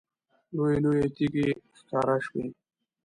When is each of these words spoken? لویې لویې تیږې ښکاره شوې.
لویې 0.55 0.77
لویې 0.83 1.07
تیږې 1.15 1.47
ښکاره 1.77 2.17
شوې. 2.25 2.45